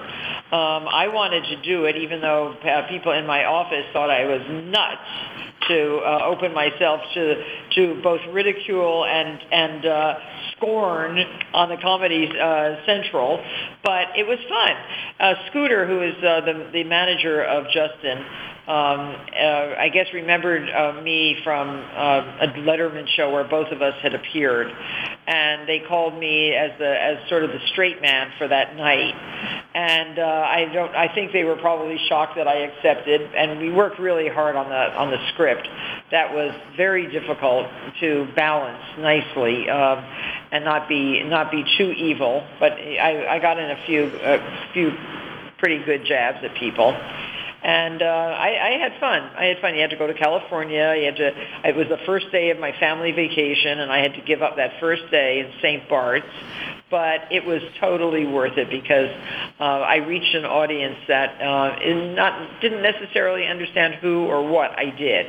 [0.52, 4.26] Um, I wanted to do it, even though uh, people in my office thought I
[4.26, 5.00] was nuts
[5.68, 7.42] to uh, open myself to
[7.76, 10.14] to both ridicule and and uh,
[10.54, 11.18] scorn
[11.54, 13.42] on the Comedy uh, Central.
[13.82, 14.76] But it was fun.
[15.18, 18.22] Uh, Scooter, who is uh, the the manager of Justin.
[18.66, 23.82] Um, uh, I guess remembered uh, me from uh, a Letterman show where both of
[23.82, 24.68] us had appeared,
[25.26, 29.14] and they called me as the as sort of the straight man for that night.
[29.74, 30.94] And uh, I don't.
[30.94, 33.22] I think they were probably shocked that I accepted.
[33.34, 35.66] And we worked really hard on the on the script.
[36.12, 37.66] That was very difficult
[37.98, 40.04] to balance nicely um,
[40.52, 42.46] and not be not be too evil.
[42.60, 44.92] But I, I got in a few a few
[45.58, 46.96] pretty good jabs at people
[47.62, 49.22] and uh, I, I had fun.
[49.36, 49.74] I had fun.
[49.74, 50.94] You had to go to California.
[50.98, 51.68] You had to.
[51.68, 54.56] It was the first day of my family vacation, and I had to give up
[54.56, 55.88] that first day in St.
[55.88, 56.26] Bart's.
[56.90, 59.08] But it was totally worth it because
[59.58, 61.78] uh, I reached an audience that uh,
[62.14, 65.26] not didn't necessarily understand who or what I did.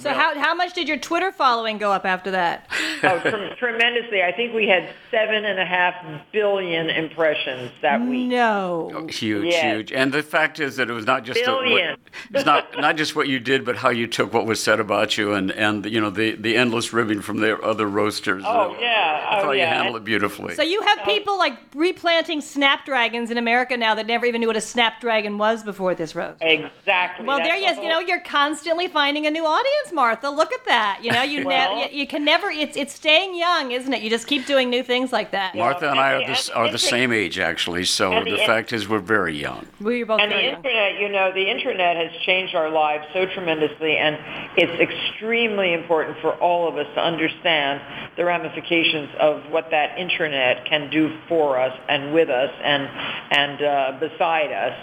[0.00, 2.66] So how how much did your Twitter following go up after that?
[3.02, 4.22] Oh, trem- tremendously!
[4.22, 5.94] I think we had seven and a half
[6.32, 8.28] billion impressions that week.
[8.28, 9.06] No.
[9.10, 9.62] Huge, Yes.
[9.62, 9.92] huge.
[9.92, 11.96] And the fact is that it was not just the- what, Billion.
[12.34, 15.18] it's not not just what you did, but how you took what was said about
[15.18, 18.42] you, and and you know the the endless ribbing from the other roasters.
[18.46, 19.74] Oh Uh, yeah, I oh thought you yeah.
[19.74, 20.54] handled it beautifully.
[20.54, 24.56] So you have people like replanting snapdragons in America now that never even knew what
[24.56, 26.38] a snapdragon was before this roast.
[26.40, 27.26] Exactly.
[27.26, 30.28] Well, That's there you the you know whole- you're constantly finding a new audience, Martha.
[30.30, 31.00] Look at that.
[31.02, 32.50] You know you Well- ne- you, you can never.
[32.50, 34.02] It's it's staying young, isn't it?
[34.02, 35.54] You just keep doing new things like that.
[35.54, 37.84] Martha and I are and the, the- are the the- same age, actually.
[37.84, 39.66] So and the the- fact is, we're very young.
[39.80, 40.54] We were both And the young.
[40.56, 44.18] internet, you know, the internet has changed our lives so tremendously, and
[44.56, 47.80] it's extremely important for all of us to understand
[48.16, 52.82] the ramifications of what that internet can do for us and with us and
[53.30, 54.76] and uh, beside us.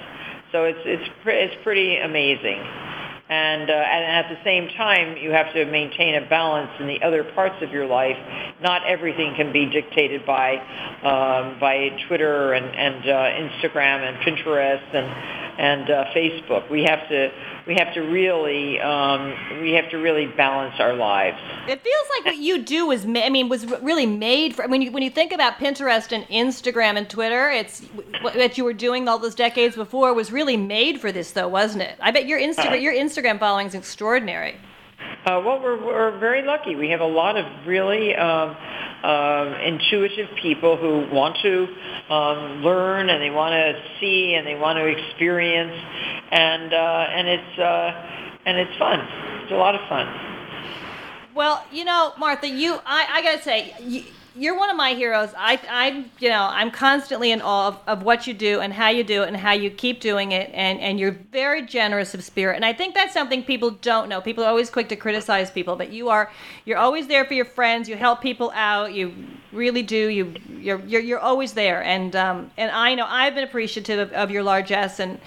[0.51, 2.59] So it's it's pre- it's pretty amazing.
[3.29, 7.01] And, uh, and at the same time, you have to maintain a balance in the
[7.01, 8.17] other parts of your life.
[8.61, 10.55] Not everything can be dictated by
[11.03, 16.69] um, by Twitter and, and uh, Instagram and Pinterest and and uh, Facebook.
[16.69, 17.31] We have to
[17.65, 21.37] we have to really um, we have to really balance our lives.
[21.67, 24.67] It feels like what you do was, ma- I mean, was really made for.
[24.67, 27.81] When you when you think about Pinterest and Instagram and Twitter, it's
[28.21, 31.47] what what you were doing all those decades before was really made for this, though,
[31.47, 31.95] wasn't it?
[31.99, 34.55] I bet your Instagram your Instagram following is extraordinary.
[34.99, 36.75] Uh, well, we're, we're very lucky.
[36.75, 38.55] We have a lot of really um,
[39.03, 41.67] um, intuitive people who want to
[42.09, 45.73] um, learn and they want to see and they want to experience,
[46.31, 48.99] and uh, and it's uh, and it's fun.
[49.43, 50.07] It's a lot of fun.
[51.35, 53.75] Well, you know, Martha, you I, I gotta say.
[53.81, 54.03] You,
[54.37, 55.29] you're one of my heroes.
[55.37, 58.89] I, I'm, you know, I'm constantly in awe of, of what you do and how
[58.89, 60.49] you do it and how you keep doing it.
[60.53, 62.55] And, and you're very generous of spirit.
[62.55, 64.21] And I think that's something people don't know.
[64.21, 66.31] People are always quick to criticize people, but you are,
[66.65, 67.89] you're always there for your friends.
[67.89, 68.93] You help people out.
[68.93, 69.13] You
[69.51, 70.07] really do.
[70.07, 71.83] You, you're, you're, you're always there.
[71.83, 75.19] And, um, and I know I've been appreciative of, of your largesse and,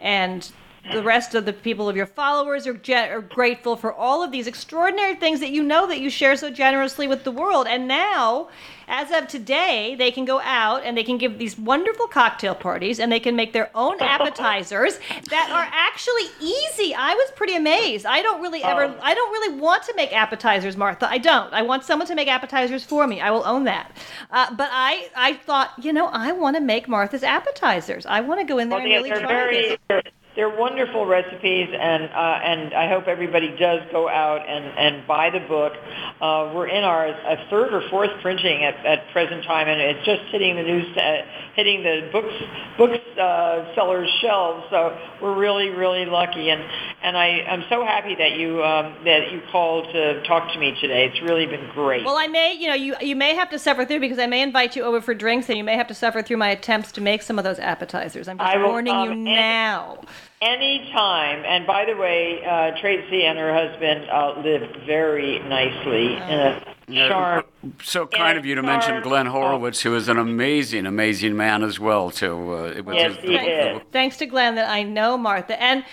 [0.00, 0.50] and
[0.92, 4.30] the rest of the people of your followers are, ge- are grateful for all of
[4.30, 7.66] these extraordinary things that you know that you share so generously with the world.
[7.66, 8.48] And now,
[8.86, 13.00] as of today, they can go out and they can give these wonderful cocktail parties
[13.00, 14.98] and they can make their own appetizers
[15.30, 16.94] that are actually easy.
[16.94, 18.04] I was pretty amazed.
[18.04, 18.98] I don't really ever, oh.
[19.02, 21.08] I don't really want to make appetizers, Martha.
[21.08, 21.52] I don't.
[21.52, 23.20] I want someone to make appetizers for me.
[23.20, 23.90] I will own that.
[24.30, 28.04] Uh, but I, I thought, you know, I want to make Martha's appetizers.
[28.04, 30.02] I want to go in there well, and really try very, this.
[30.36, 35.30] They're wonderful recipes, and uh, and I hope everybody does go out and, and buy
[35.30, 35.74] the book.
[36.20, 40.04] Uh, we're in our a third or fourth printing at, at present time, and it's
[40.04, 41.22] just hitting the news, uh,
[41.54, 42.34] hitting the books
[42.76, 44.64] books uh, sellers' shelves.
[44.70, 46.62] So we're really really lucky, and
[47.04, 50.76] and I I'm so happy that you um, that you called to talk to me
[50.80, 51.06] today.
[51.06, 52.04] It's really been great.
[52.04, 54.42] Well, I may you know you you may have to suffer through because I may
[54.42, 57.00] invite you over for drinks, and you may have to suffer through my attempts to
[57.00, 58.26] make some of those appetizers.
[58.26, 60.00] I'm just will, warning um, you now.
[60.40, 61.44] Anytime.
[61.46, 67.08] And by the way, uh, Tracy and her husband uh, live very nicely in a
[67.08, 67.44] charm.
[67.82, 71.80] so kind of you to mention Glenn Horowitz, who is an amazing, amazing man as
[71.80, 72.10] well.
[72.10, 72.52] Too.
[72.52, 73.82] Uh, yes, his, he is.
[73.92, 75.84] Thanks to Glenn that I know Martha and.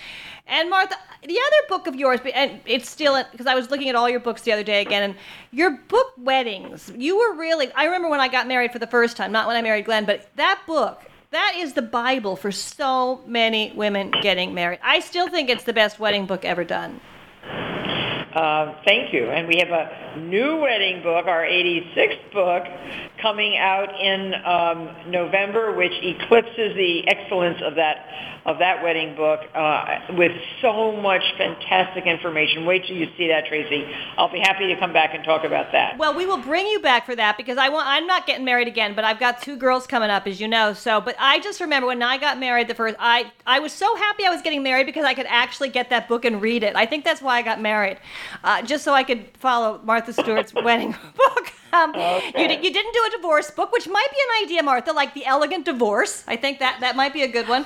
[0.44, 3.94] And Martha, the other book of yours, and it's still because I was looking at
[3.94, 5.14] all your books the other day again, and
[5.52, 6.92] your book weddings.
[6.96, 7.72] You were really.
[7.74, 10.04] I remember when I got married for the first time, not when I married Glenn,
[10.04, 14.78] but that book that is the Bible for so many women getting married.
[14.82, 17.00] I still think it's the best wedding book ever done.
[18.34, 19.30] Uh, thank you.
[19.30, 22.64] And we have a new wedding book, our 86th book,
[23.20, 28.06] coming out in um, November, which eclipses the excellence of that
[28.44, 32.66] of that wedding book uh, with so much fantastic information.
[32.66, 33.86] Wait till you see that, Tracy.
[34.16, 35.96] I'll be happy to come back and talk about that.
[35.96, 37.86] Well, we will bring you back for that because I want.
[37.86, 40.72] I'm not getting married again, but I've got two girls coming up, as you know.
[40.72, 42.96] So, but I just remember when I got married the first.
[42.98, 46.08] I I was so happy I was getting married because I could actually get that
[46.08, 46.74] book and read it.
[46.74, 47.98] I think that's why I got married,
[48.42, 51.52] uh, just so I could follow Martha Stewart's wedding book.
[51.72, 52.32] Um, okay.
[52.36, 55.24] you, you didn't do a divorce book, which might be an idea, Martha, like the
[55.24, 56.24] Elegant Divorce.
[56.26, 57.64] I think that that might be a good one.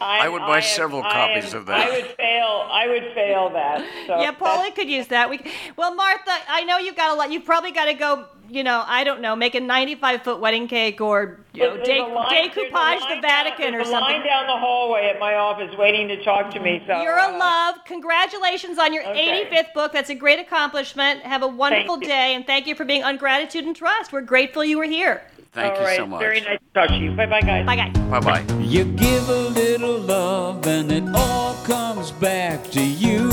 [0.00, 1.88] I, I would buy I several am, copies am, of that.
[1.88, 2.68] I would fail.
[2.70, 3.84] I would fail that.
[4.06, 5.30] So yeah, Paulie could use that.
[5.30, 5.40] We,
[5.76, 7.30] well, Martha, I know you've got a lot.
[7.30, 10.68] You've probably got to go you know, I don't know, make a 95 foot wedding
[10.68, 14.00] cake or, you know, de- decoupage the Vatican down, or something.
[14.00, 16.82] line down the hallway at my office waiting to talk to me.
[16.86, 17.76] So You're a uh, love.
[17.86, 19.48] Congratulations on your okay.
[19.50, 19.92] 85th book.
[19.92, 21.22] That's a great accomplishment.
[21.22, 24.12] Have a wonderful day, and thank you for being on Gratitude and Trust.
[24.12, 25.22] We're grateful you were here.
[25.52, 25.96] Thank All you right.
[25.96, 26.20] so much.
[26.20, 27.12] Very nice to talk to you.
[27.12, 27.64] Bye bye, guys.
[27.64, 27.96] Bye, guys.
[28.10, 28.54] Bye bye.
[28.60, 33.30] You give a little little love, and it all comes back to you.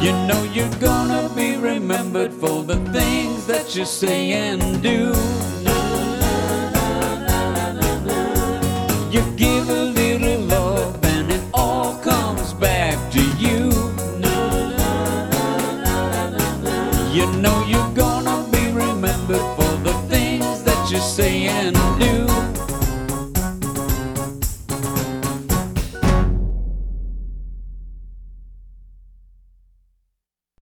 [0.00, 5.12] You know you're gonna be remembered for the things that you say and do.
[9.10, 13.72] You give a little love, and it all comes back to you.
[17.12, 17.89] You know you